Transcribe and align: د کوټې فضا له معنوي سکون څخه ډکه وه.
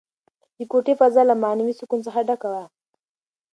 د 0.57 0.59
کوټې 0.71 0.93
فضا 0.99 1.21
له 1.29 1.35
معنوي 1.43 1.73
سکون 1.79 1.99
څخه 2.07 2.19
ډکه 2.27 2.47
وه. 2.53 2.63